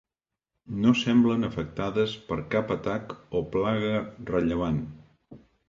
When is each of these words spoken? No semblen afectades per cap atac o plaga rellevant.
No 0.85 0.93
semblen 1.01 1.47
afectades 1.47 2.15
per 2.31 2.39
cap 2.57 2.75
atac 2.77 3.15
o 3.41 3.45
plaga 3.59 3.95
rellevant. 4.33 4.85